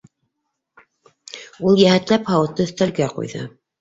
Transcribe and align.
Ул 1.65 1.77
йәһәтләп 1.83 2.33
һауытты 2.33 2.67
өҫтәлгә 2.71 3.11
ҡуйҙы. 3.17 3.45